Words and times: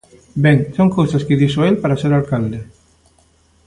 Ben, 0.43 0.57
son 0.77 0.89
cousas 0.97 1.25
que 1.27 1.39
dixo 1.41 1.59
el 1.69 1.75
para 1.81 1.99
ser 2.01 2.11
alcalde. 2.13 2.59